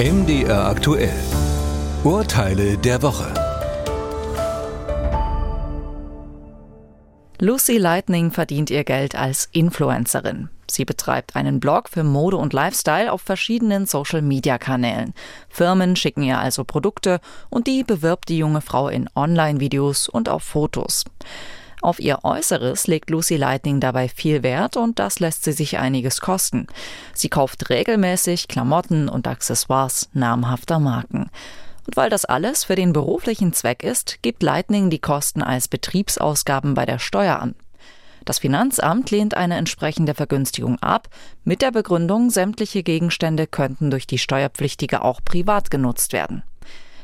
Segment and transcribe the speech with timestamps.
[0.00, 1.12] MDR aktuell.
[2.04, 3.34] Urteile der Woche.
[7.38, 10.48] Lucy Lightning verdient ihr Geld als Influencerin.
[10.70, 15.12] Sie betreibt einen Blog für Mode und Lifestyle auf verschiedenen Social-Media-Kanälen.
[15.50, 17.20] Firmen schicken ihr also Produkte
[17.50, 21.04] und die bewirbt die junge Frau in Online-Videos und auf Fotos.
[21.82, 26.20] Auf ihr Äußeres legt Lucy Lightning dabei viel Wert und das lässt sie sich einiges
[26.20, 26.66] kosten.
[27.14, 31.30] Sie kauft regelmäßig Klamotten und Accessoires namhafter Marken.
[31.86, 36.74] Und weil das alles für den beruflichen Zweck ist, gibt Lightning die Kosten als Betriebsausgaben
[36.74, 37.54] bei der Steuer an.
[38.26, 41.08] Das Finanzamt lehnt eine entsprechende Vergünstigung ab,
[41.44, 46.42] mit der Begründung, sämtliche Gegenstände könnten durch die Steuerpflichtige auch privat genutzt werden.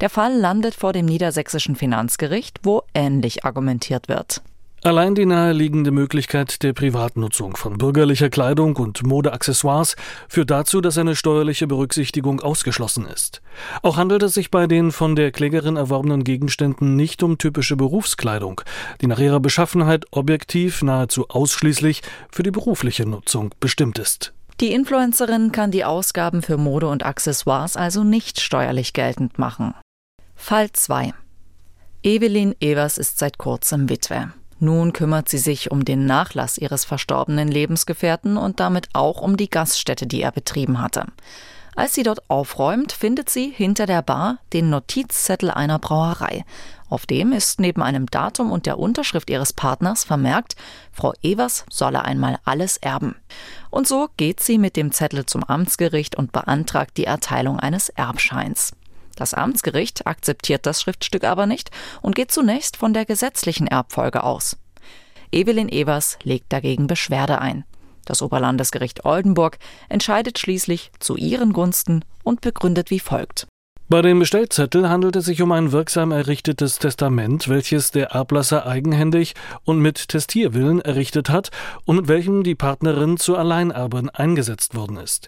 [0.00, 4.40] Der Fall landet vor dem niedersächsischen Finanzgericht, wo ähnlich argumentiert wird.
[4.82, 9.94] Allein die naheliegende Möglichkeit der Privatnutzung von bürgerlicher Kleidung und Modeaccessoires
[10.26, 13.42] führt dazu, dass eine steuerliche Berücksichtigung ausgeschlossen ist.
[13.82, 18.62] Auch handelt es sich bei den von der Klägerin erworbenen Gegenständen nicht um typische Berufskleidung,
[19.02, 22.00] die nach ihrer Beschaffenheit objektiv nahezu ausschließlich
[22.32, 24.32] für die berufliche Nutzung bestimmt ist.
[24.60, 29.74] Die Influencerin kann die Ausgaben für Mode und Accessoires also nicht steuerlich geltend machen.
[30.34, 31.12] Fall 2
[32.02, 34.32] Evelyn Evers ist seit kurzem Witwe.
[34.60, 39.48] Nun kümmert sie sich um den Nachlass ihres verstorbenen Lebensgefährten und damit auch um die
[39.48, 41.06] Gaststätte, die er betrieben hatte.
[41.76, 46.44] Als sie dort aufräumt, findet sie hinter der Bar den Notizzettel einer Brauerei.
[46.90, 50.56] Auf dem ist neben einem Datum und der Unterschrift ihres Partners vermerkt,
[50.92, 53.14] Frau Evers solle einmal alles erben.
[53.70, 58.72] Und so geht sie mit dem Zettel zum Amtsgericht und beantragt die Erteilung eines Erbscheins.
[59.20, 64.56] Das Amtsgericht akzeptiert das Schriftstück aber nicht und geht zunächst von der gesetzlichen Erbfolge aus.
[65.30, 67.66] Evelyn Evers legt dagegen Beschwerde ein.
[68.06, 69.58] Das Oberlandesgericht Oldenburg
[69.90, 73.46] entscheidet schließlich zu ihren Gunsten und begründet wie folgt.
[73.90, 79.34] Bei dem Bestellzettel handelt es sich um ein wirksam errichtetes Testament, welches der Erblasser eigenhändig
[79.64, 81.50] und mit Testierwillen errichtet hat
[81.86, 85.26] und mit welchem die Partnerin zur Alleinerbin eingesetzt worden ist.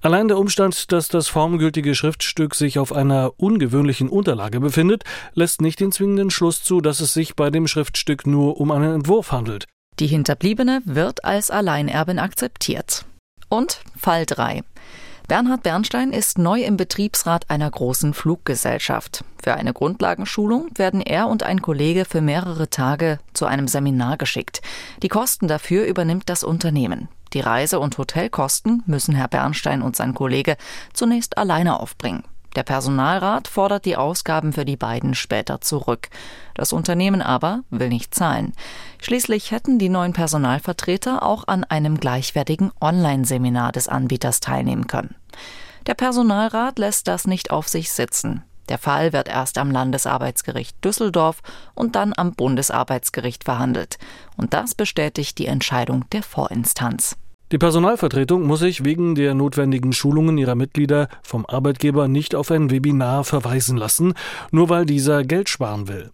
[0.00, 5.04] Allein der Umstand, dass das formgültige Schriftstück sich auf einer ungewöhnlichen Unterlage befindet,
[5.34, 8.96] lässt nicht den zwingenden Schluss zu, dass es sich bei dem Schriftstück nur um einen
[8.96, 9.66] Entwurf handelt.
[10.00, 13.04] Die Hinterbliebene wird als Alleinerbin akzeptiert.
[13.48, 14.64] Und Fall 3.
[15.28, 19.24] Bernhard Bernstein ist neu im Betriebsrat einer großen Fluggesellschaft.
[19.42, 24.62] Für eine Grundlagenschulung werden er und ein Kollege für mehrere Tage zu einem Seminar geschickt.
[25.02, 27.08] Die Kosten dafür übernimmt das Unternehmen.
[27.32, 30.56] Die Reise- und Hotelkosten müssen Herr Bernstein und sein Kollege
[30.92, 32.24] zunächst alleine aufbringen.
[32.56, 36.08] Der Personalrat fordert die Ausgaben für die beiden später zurück.
[36.54, 38.52] Das Unternehmen aber will nicht zahlen.
[39.00, 45.14] Schließlich hätten die neuen Personalvertreter auch an einem gleichwertigen Online-Seminar des Anbieters teilnehmen können.
[45.86, 48.42] Der Personalrat lässt das nicht auf sich sitzen.
[48.68, 51.40] Der Fall wird erst am Landesarbeitsgericht Düsseldorf
[51.74, 53.98] und dann am Bundesarbeitsgericht verhandelt.
[54.36, 57.16] Und das bestätigt die Entscheidung der Vorinstanz.
[57.52, 62.70] Die Personalvertretung muss sich wegen der notwendigen Schulungen ihrer Mitglieder vom Arbeitgeber nicht auf ein
[62.70, 64.14] Webinar verweisen lassen,
[64.50, 66.12] nur weil dieser Geld sparen will.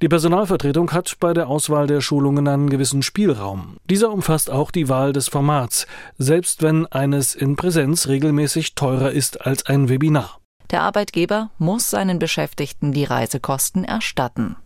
[0.00, 3.76] Die Personalvertretung hat bei der Auswahl der Schulungen einen gewissen Spielraum.
[3.90, 5.86] Dieser umfasst auch die Wahl des Formats,
[6.16, 10.38] selbst wenn eines in Präsenz regelmäßig teurer ist als ein Webinar.
[10.70, 14.56] Der Arbeitgeber muss seinen Beschäftigten die Reisekosten erstatten.